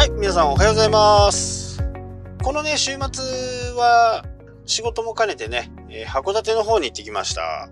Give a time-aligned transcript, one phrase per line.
[0.00, 1.84] はい、皆さんおはようございます。
[2.42, 4.24] このね、週末は
[4.64, 7.68] 仕事も兼ねてね、えー函館の方に行ってきました。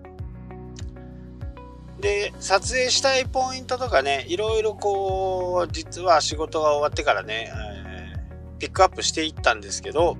[1.99, 10.19] で、撮影したいポイントとかね、いろいろこう、実は仕事が終わってからね、えーピックアップしていったんですけど、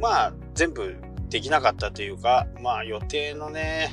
[0.00, 0.94] まあ、全部
[1.28, 3.90] できなかったというか、まあ予定のね、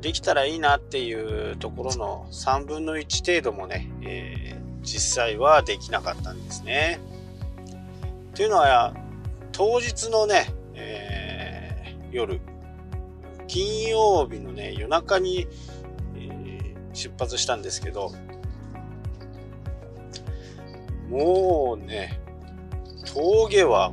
[0.00, 1.14] できたらいいなってい
[1.52, 7.00] うところの3分の1程度もね、え実際はできなかったんですね。
[8.34, 8.94] というのは、
[9.52, 12.40] 当日のね、えー夜、
[13.46, 15.46] 金曜日のね、夜中に、
[16.16, 16.54] えー
[16.94, 18.12] 出発したんですけど、
[21.08, 22.20] もうね、
[23.12, 23.92] 峠は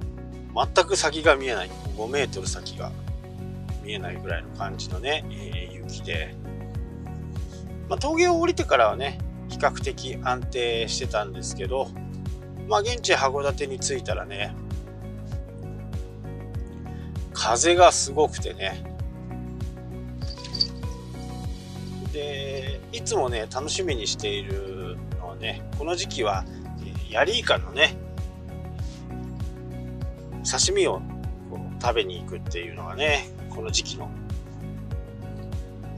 [0.55, 1.69] 全く先が見えない。
[1.97, 2.91] 5メートル先が
[3.83, 6.35] 見えないぐらいの感じのね、えー雪で。
[7.89, 9.17] まあ、峠を降りてからはね、
[9.52, 11.90] 比較的安定してたんですけど、
[12.70, 14.55] まあ、現地函館に着いたらね、
[17.34, 18.84] 風がすごくてね。
[22.13, 26.46] で、いつもね、楽しみにしているのはね、この時期は、
[27.10, 27.96] えヤリイカのね、
[30.49, 31.02] 刺身を
[31.82, 34.10] 食べに行くっていうのがね、この時期の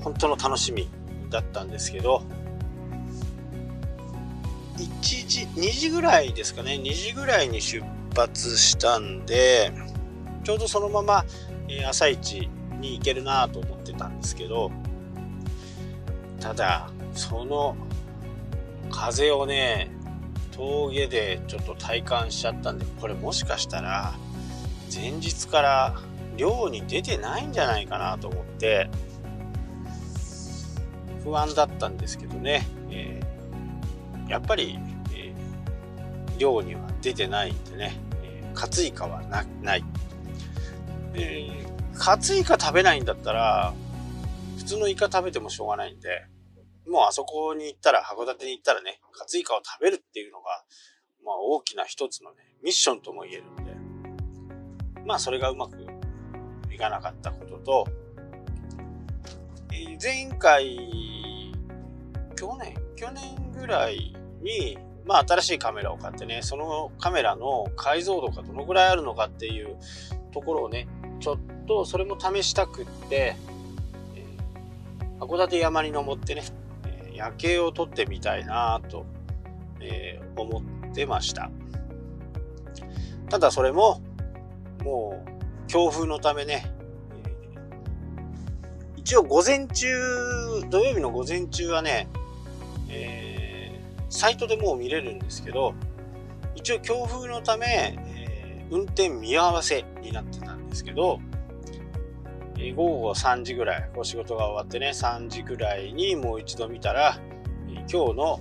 [0.01, 0.89] 本当の楽しみ
[1.29, 2.23] だったんですけど、
[4.83, 7.83] 1時、2時ぐらいですかね、2時ぐらいに出
[8.15, 9.71] 発したんで、
[10.43, 11.25] ちょうどそのまま、
[11.67, 14.71] え朝一に行けるなと思ってたんですけど、
[16.39, 17.75] ただ、その
[18.89, 19.89] 風をね、
[20.51, 24.13] 峠でちょっと体感しちゃったんで、これもしかしたら、
[24.93, 25.95] 前日から
[26.37, 28.89] 漁に出てないんじゃないかなと思って、
[31.23, 33.12] 不安だったんですけどね、えー
[34.33, 34.79] やっぱり、
[35.13, 35.43] えー
[36.37, 39.83] 漁には出てないんでね、えー、カツイカはなない。
[41.13, 43.73] えー、カツイカ食べないんだったら、
[44.57, 46.25] 普通のイカ食べてもしょうがないんで、
[46.87, 50.63] もうあそこに行ったら、函館に行ったらね、カツイカを食べるっていうのが、
[51.23, 55.77] まあ大きな一つのね、ミッションとも言えるんで、まあそれがうまく
[56.73, 57.87] いかなかったことと、
[59.71, 60.77] えー前回、
[62.35, 69.77] 去年、去年ぐらいに、まあ新しいカメラを買ってね、そのカメラの解像度がどのぐらいあるのかっていう
[70.33, 70.87] ところをね、
[71.19, 71.37] ちょっ
[71.67, 73.35] とそれも試したくって、
[74.15, 76.43] えー函館山に登ってね、
[76.85, 79.05] えー夜景を撮ってみたいなと、
[79.79, 81.51] えー思ってました。
[83.29, 84.01] ただそれも、
[84.83, 86.71] もう強風のためね、
[88.95, 89.87] 一応午前中、
[90.69, 92.07] 土曜日の午前中はね、
[92.89, 93.32] えー
[94.13, 95.73] サイトでもう見れるんですけど、
[96.53, 101.19] 一応強風のため、えー運転見合わせになってたんですけど、
[102.57, 107.19] えー午後3時ぐらい、お仕事が終わってね、3時ぐらいにもう一度見たら、
[107.67, 108.39] えー今日の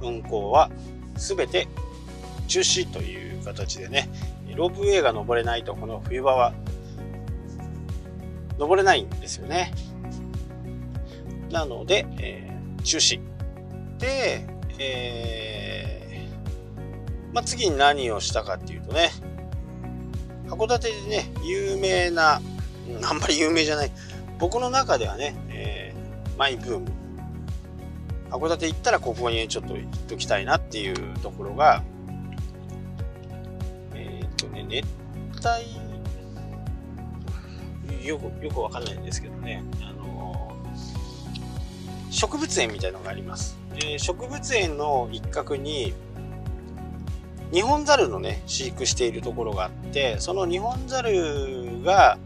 [0.00, 0.70] 運行は
[1.14, 1.68] 全て
[2.48, 4.08] 中止という形でね、
[4.56, 6.54] ロープウェイが登れないとこの冬場は
[8.58, 9.72] 登れないんですよね。
[11.50, 13.35] なので、えー中止。
[13.98, 14.46] で、
[14.78, 19.10] えーまあ、次に何をしたかっていうとね、
[20.48, 22.40] 函館でね、有名な、
[23.02, 23.92] あんまり有名じゃない、
[24.38, 26.86] 僕の中ではね、えーマイブーム。
[28.30, 31.82] 函館行ったらここにちょっと行っときたいなっていうところが、
[33.94, 34.86] えーっとね、熱
[37.88, 40.54] 帯、よく、よくわかんないんですけどね、あの
[42.10, 43.56] 植物園みたいのがあります。
[43.76, 45.94] で植物園の一角に、
[47.52, 52.18] 日本猿のね、飼育しているところがあって、その日本猿が、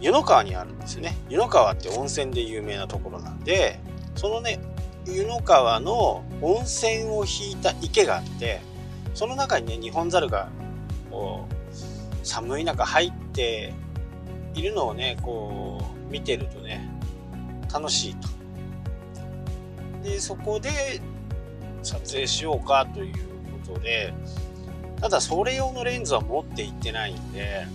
[0.00, 1.16] 湯の川にあるんですよね。
[1.30, 3.80] 湯の川って温泉で有名なところなんで、
[4.14, 4.60] そのね、
[5.06, 8.60] 湯の川の温泉を引いた池があって、
[9.14, 10.48] その中にね、日本猿が、
[11.10, 13.72] こう、寒い中入って
[14.54, 16.88] いるのをね、こう、見てるとね、
[17.72, 18.28] 楽しいと。
[20.04, 21.00] で、そこで
[21.82, 23.14] 撮影しようかという
[23.66, 24.12] ことで、
[25.00, 27.66] ただそれ用のレンズは持っていってないんで、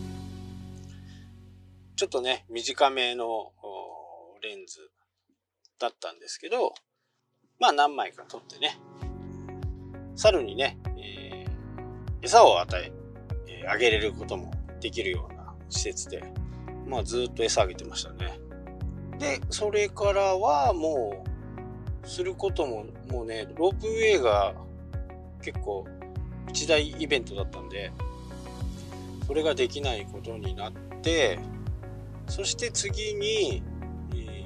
[1.95, 3.51] ちょっとね、短めの
[4.41, 4.89] レンズ
[5.79, 6.73] だったんですけど、
[7.59, 8.79] まあ何枚か撮ってね、
[10.15, 11.49] 猿にね、えー
[12.21, 12.91] 餌を与え、
[13.47, 14.51] えーあげれることも
[14.81, 16.23] できるような施設で、
[16.87, 18.39] まあずっと餌あげてましたね。
[19.17, 21.28] で、それからはもう、
[22.03, 24.53] することも、もうね、ロープウェイが
[25.41, 25.85] 結構
[26.49, 27.91] 一大イベントだったんで
[29.27, 31.39] それができないことになって
[32.27, 33.63] そして次に、
[34.13, 34.43] え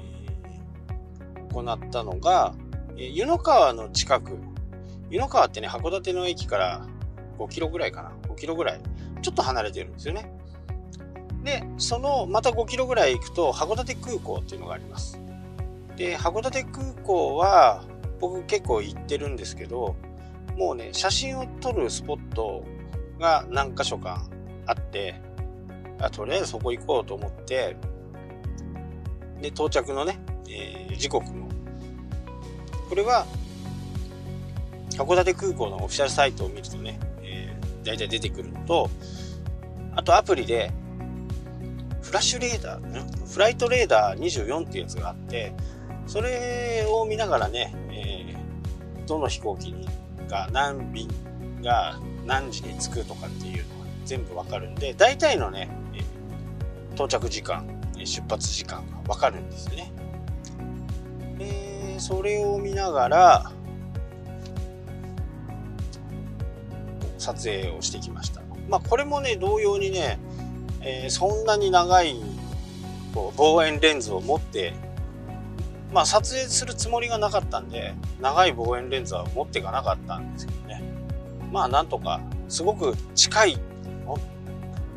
[1.48, 2.54] ー、行ったのが、
[2.96, 4.38] えー、湯の川の近く。
[5.10, 6.86] 湯の川ってね函館の駅から
[7.38, 8.12] 5キロぐらいかな。
[8.28, 8.80] 5キロぐらい。
[9.20, 10.32] ちょっと離れてるんですよね。
[11.42, 15.20] でそのまた5キロぐらい行くと函館空港っていうのがあります。
[15.96, 17.84] で函館空港は
[18.20, 19.96] 僕結構行ってるんですけど
[20.56, 22.64] もうね写真を撮るスポット
[23.18, 24.26] が何箇所か
[24.66, 25.20] あって
[25.98, 27.76] あとりあえずそこ行こうと思って
[29.40, 30.18] で到着のね、
[30.48, 31.48] えー、時刻も
[32.88, 33.26] これは
[34.96, 38.90] 函館空港のオフィシャルサイトを見るとね、えー、大体出てくるのと
[39.96, 40.72] あとアプリで
[42.04, 45.54] フラッシュレーダー、フライトレーダー24っていうやつがあって、
[46.06, 49.74] それを見ながらね、えー、どの飛行機
[50.28, 51.08] が何便
[51.62, 57.66] が何時に着くとかっていうのが全部わかるんで、大体のね、えー、到着時間、
[58.04, 59.92] 出発時間がわかるんですね。
[61.38, 63.52] えー、それを見ながら、
[67.18, 68.42] 撮影をしてきました。
[68.68, 70.18] まあこれもね、同様にね、
[70.80, 72.16] えー、そんなに長い
[73.14, 74.74] こう望遠レンズを持って
[75.94, 80.82] まあ撮影するつもりがなかったんで長い望遠レンズは持っていかなかったんですけどね
[81.52, 83.60] まあなんとかすごく近い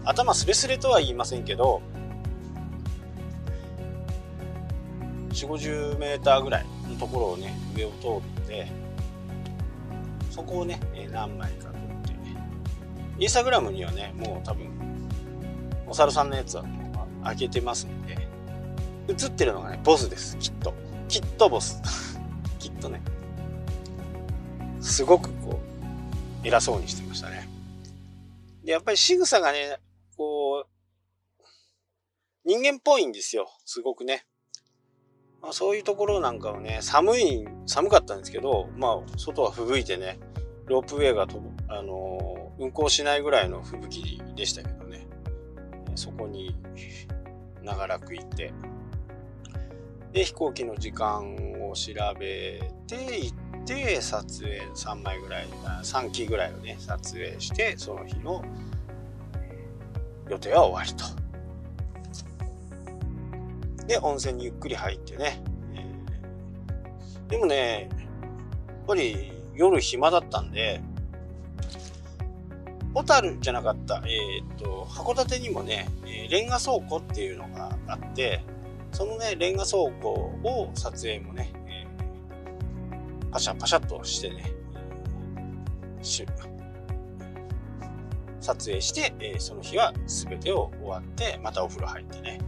[0.04, 1.82] 頭スレスレとは言いませんけど
[5.30, 8.68] 4 5 0メーターぐらいのところをね上を通るんで
[10.32, 10.80] そこをね
[11.12, 12.14] 何枚か撮って
[13.20, 14.68] インスタグラムにはねもう多分
[15.88, 16.66] お猿さんのやつは
[17.24, 18.18] 開けてますんで、
[19.08, 20.74] 映ってるのがね、ボスです、きっと。
[21.08, 21.82] きっとボス。
[22.60, 23.02] きっとね。
[24.82, 25.60] すごくこ
[26.44, 27.48] う、偉そうにしてましたね。
[28.64, 29.80] で、やっぱり仕草がね、
[30.16, 31.48] こう、
[32.46, 33.50] 人間っぽいんですよ。
[33.66, 34.26] すごくね。
[35.42, 40.20] まあ、そういうところなんかをね、寒い、寒かったんですけど、まあ、外は吹雪いてね、
[40.66, 45.08] ロープウェイが飛ぶ、あの、運行しないぐらいの吹雪でしたけどね。
[45.96, 46.56] そこに
[47.64, 48.54] 長らくいて
[50.14, 51.36] で飛行機の時間
[51.70, 55.48] を調べて行って撮影3枚ぐらい
[55.84, 58.44] 3機ぐらいをね撮影してその日の
[60.30, 61.06] 予定は終わりと。
[63.86, 65.42] で温泉にゆっくり入ってね、
[65.74, 70.82] えー、でもねやっぱり夜暇だったんで
[72.98, 78.44] 小樽じゃなかった、えっ、と、函館にもね、えレンガ倉庫っていうのがあって、
[78.92, 80.10] そのね、レンガ倉庫
[80.44, 84.58] を撮影もね、えー、パシャパシャっとしてね、
[88.48, 92.40] 撮影して、えー、その日は全てを終わって、またお風呂入ってね、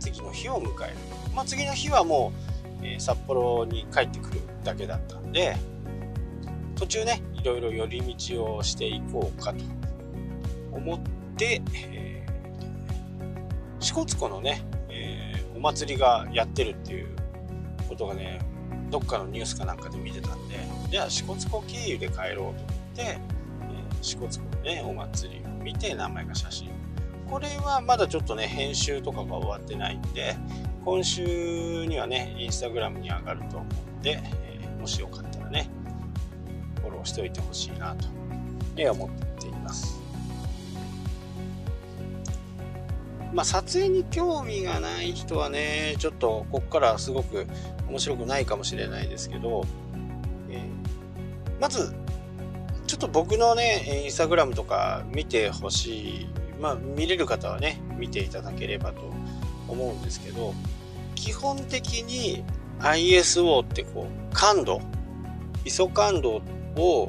[0.00, 0.94] 次の日を迎える。
[1.34, 2.32] まあ、次の日はも
[2.82, 5.56] う、えー、札幌に帰ってくるだけだったんで、
[6.74, 9.58] 途中ね、いろいろ寄り道をしていこうかと
[10.72, 11.00] 思っ
[11.36, 14.62] て、えー、支笏湖のね、
[15.58, 17.08] お祭りがやってるっていう
[17.88, 18.38] ことがね、
[18.90, 20.54] どっかのニュースかなんかで見てたんで、
[20.88, 22.54] じゃあ支笏湖経由で帰ろうと思っ
[22.94, 23.18] て、
[24.00, 26.70] 支笏湖のね、お祭りを見て名前が写真。
[27.28, 30.36] これはまだちょっとね、編集とかが終わってないんで、
[30.84, 35.68] 今週にはね、インスタグラムに上がると思うんで、えー、もしよかったらね、
[36.82, 38.06] フォローしておいてほしいなと
[38.92, 39.10] 思っ
[39.40, 39.97] ています。
[43.38, 47.46] まあ、撮影に興味がない人はね、ちょっとここからすごく
[47.88, 49.64] 面白くないかもしれないですけど、
[50.50, 51.94] えー、まず、
[52.88, 56.28] ちょっと僕のね、インスタグラムとか見てほしい、
[56.60, 59.02] まあ、見れる方はね、見ていただければと
[59.68, 60.52] 思うんですけど、
[61.14, 62.42] 基本的に
[62.80, 64.80] ISO ってこう、感度、
[65.64, 66.42] ISO 感度
[66.76, 67.08] を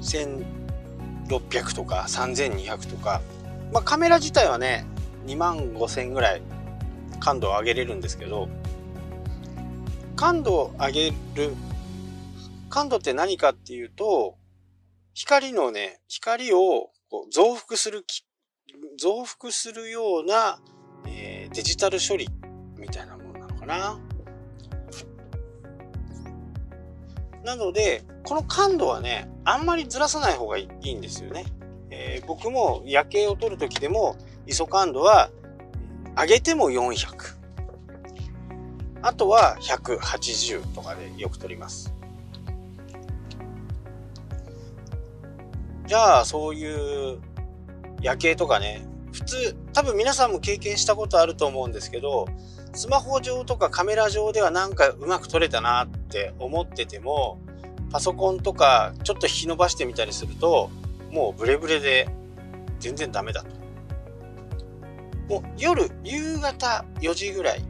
[0.00, 3.20] 1600とか3200とか、
[3.72, 4.84] まあ、カメラ自体はね
[5.26, 6.42] 2万5000ぐらい
[7.20, 8.48] 感度を上げれるんですけど
[10.14, 11.54] 感度を上げる
[12.68, 14.36] 感度って何かっていうと
[15.14, 18.04] 光のね光をこう増幅する
[18.98, 20.58] 増幅するような、
[21.06, 22.28] えー、デジタル処理
[22.78, 23.98] みたいなものなのかな
[27.46, 31.44] なので、この感度はね、あんまりずらさない方がいいんですよね。
[31.90, 35.30] えー、僕も夜景を撮るときでも、ISO 感度は
[36.16, 37.36] 上げても400。
[39.02, 41.92] あとは180とかでよく撮ります。
[45.86, 47.20] じゃあそういう
[48.00, 52.26] 夜景とかね、普通、多分皆さんも経験したことあると思うんですけど、
[52.72, 57.38] スマホ上とかカメラ上ではなんかうまく撮れたなって思ってても、
[57.90, 60.70] パソコンとかちょっと引き伸ばしてみたりすると、
[61.10, 62.08] もうブレブレで
[62.80, 63.55] 全然ダメだと。
[65.28, 67.62] もう夜、夕方4時ぐらい、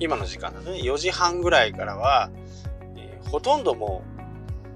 [0.00, 2.30] 今の時間だね、4時半ぐらいからは、
[2.96, 4.02] えー、ほとんども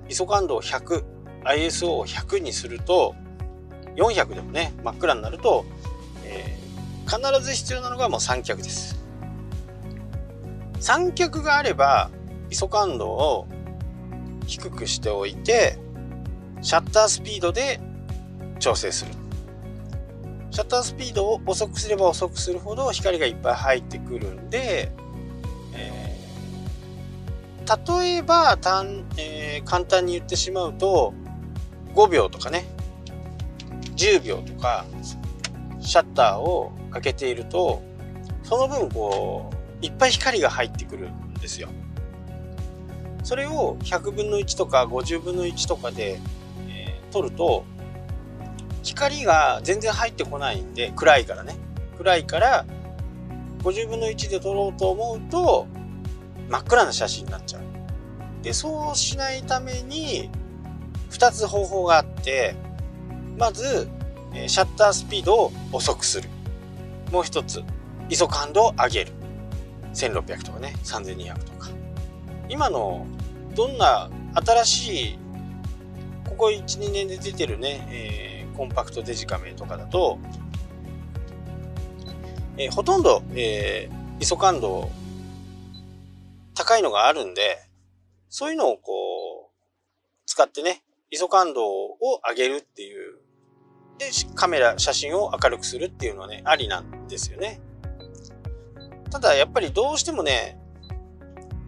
[0.07, 1.05] う、ISO 感度を100、
[1.45, 3.15] ISO を100にすると、
[3.97, 5.65] 400でもね、真っ暗になると、
[6.25, 9.05] えー、必ず必要なのがもう三脚です。
[10.79, 12.11] 三脚があれば、
[12.51, 13.47] ISO 感度を
[14.47, 15.77] 低くしておいて、
[16.63, 17.81] シャッタースピードで
[18.59, 19.20] 調整する。
[20.51, 24.91] シャッタースピードを遅くすれば遅くするほど光がいっぱい入ってくるんで、
[25.75, 31.15] えー、例えば単、えー、簡単に言ってしまうと、
[31.95, 32.67] 5秒とかね、
[34.01, 34.87] 10秒とか
[35.81, 37.83] シャッターを開けていると
[38.43, 39.51] その分こ
[39.83, 41.69] ういっぱい光が入ってくるんですよ。
[43.23, 46.19] それを100分の1とか50分の1とかで、
[46.69, 47.65] えー、撮ると
[48.83, 51.57] 光が全然入ってこないんで暗いからね
[51.99, 52.65] 暗いから
[53.63, 55.67] 50分の1で撮ろうと思うと
[56.49, 57.63] 真っ暗な写真になっちゃう。
[58.43, 60.31] でそうしないために
[61.11, 62.55] 2つ方法があって
[63.41, 63.89] まず、
[64.47, 66.29] シャッタースピードを遅くする。
[67.11, 67.63] もう一つ、
[68.11, 69.13] ISO 感度を上げる。
[69.95, 71.71] 1600とかね、3200とか。
[72.51, 73.07] 今の、
[73.55, 75.19] どんな新しい、
[76.29, 78.30] ここ1、2年で出てるね、えー、
[78.61, 80.19] コンパクトデジカメとかだと、
[82.59, 84.91] えー、ほとんど、えー、ISO 感度
[86.55, 87.57] 高いのがあるんで、
[88.29, 89.57] そういうのをこう、
[90.27, 91.97] 使ってね、ISO 感度を
[92.29, 93.21] 上げるっていう
[93.97, 97.63] で、カメラ、写真を明るくするっていうのはね、ありなんですよね。
[99.11, 100.59] ただ、やっぱりどうしてもね、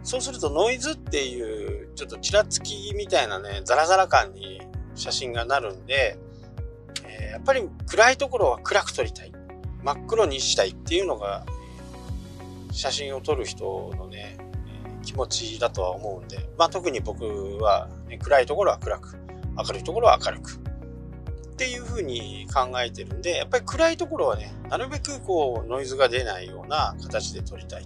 [0.03, 4.61] そうするとノイズっていう、ちょっとちらつきみたいなね、ザラザラ感に
[4.93, 6.19] 写真がなるんで、
[7.19, 9.31] えー、やっぱり暗いところは暗く撮りたい。
[9.83, 11.45] 真っ黒にしたいっていうのが、
[12.71, 14.43] 写真を撮る人のねえ、
[15.03, 19.17] 気持ちだとは思うんで、まあ特に僕は、ね、暗いところは暗く、
[19.57, 27.85] 明るいところは明るく、っていう風に考えてるんで、やっぱり暗いところはね、なるべくこうノイズが出ないような形で撮りたい。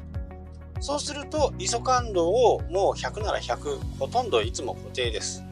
[0.80, 5.44] そうすると ISO 感度をもう100なら100、ほとんどいつも固定です。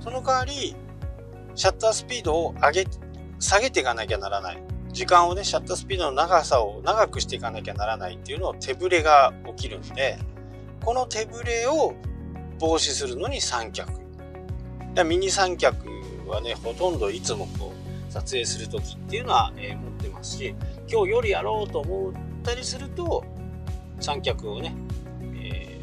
[0.00, 0.74] その代わり、
[1.54, 2.86] シャッタースピードを上げ、
[3.38, 4.62] 下げていかなきゃならない。
[4.92, 10.18] 時間をね、シャッタースピードの長さを長くしていかなきゃならないっていうのを手ぶれが起きるんで、
[10.84, 11.94] この手ぶれを
[12.58, 13.90] 防止するのに三脚。
[15.04, 15.76] ミニ三脚
[16.26, 17.72] はね、ほとんどいつもこ
[18.08, 20.54] う、撮影する時っていうのは、えー、持ってますし、
[20.90, 23.24] 今日夜やろうと思ったりすると、
[24.00, 24.74] 三脚をね、
[25.34, 25.80] え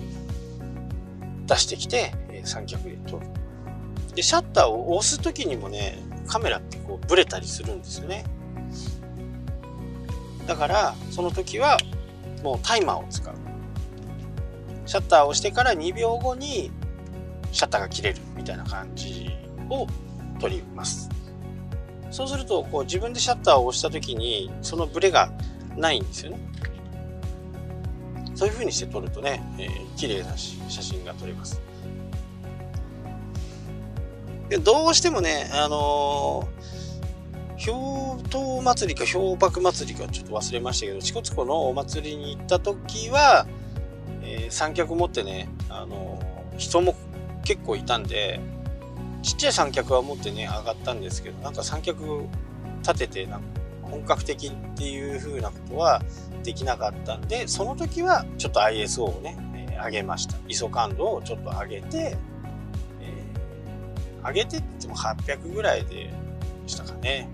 [0.60, 3.28] ー、出してきて、え、三脚で撮る。
[4.18, 8.26] で、シャッターを押す時にもね、カメラってこうブレたりするんですよね。
[10.48, 11.78] だから、その時は
[12.42, 13.36] もうタイマーを使う。
[14.88, 16.72] シャッターを押してから2秒後に
[17.52, 19.30] シャッターが切れるみたいな感じ
[19.70, 19.86] を
[20.40, 21.12] 取ります。
[22.10, 25.32] そうすると、こう自分でシャッターを押した時に、そのブレが
[25.76, 26.40] ないんですよね。
[28.34, 31.67] そういう風にして撮るとね、えー、綺麗な写真が撮れます。
[34.56, 43.46] どうしてもね、あのー、氷濤祭りか氷瀑祭りかちょっと忘れましたけど、支笏湖のお祭りに行った時は、
[44.22, 46.96] えー、三脚持ってね、あのー、人も
[47.44, 48.40] 結構いたんで、
[49.22, 52.24] ちっちゃい三脚は持ってね、上がったんですけど、なんか三脚
[52.84, 53.48] 立てて、なんか
[53.82, 56.02] 本格的っていう風なことは
[56.44, 59.38] できなかったんで、その時はちょっと ISO をね、
[59.70, 60.38] えー、上げました。
[60.48, 62.18] ISO 感度をちょっと上げて、
[64.28, 66.12] 上げてっても800ぐらいで
[66.66, 67.30] したかね。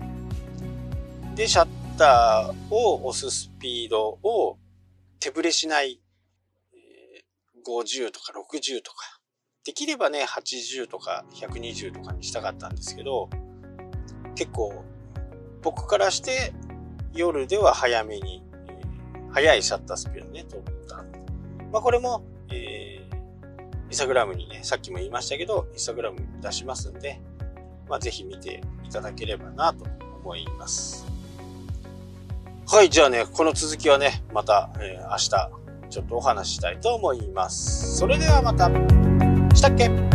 [1.34, 4.58] で、シャッターを押すスピードを
[5.18, 6.00] 手ぶれしない、
[6.72, 7.24] え、
[7.66, 9.20] 50とか60とか
[9.64, 13.28] できればね、80とか120とかにしたかったんですけど、
[14.36, 14.84] 結構
[15.62, 16.52] 僕からして
[17.14, 20.96] 夜では早めに、えー、早いシャッタースピードね、撮った。
[21.72, 22.83] まあこれも、えー、
[23.94, 27.20] インスタグラムにね、さっきも言いましたけど、インスタグラムに出しますんで、
[27.88, 29.86] まあぜひ見ていただければなと
[30.20, 31.06] 思います。
[32.66, 35.50] はい、じゃあね、この続きはね、また、えー、明日、
[35.90, 37.96] ちょっとお話ししたいと思います。
[37.96, 38.66] それではまた。
[39.54, 40.13] したっけ？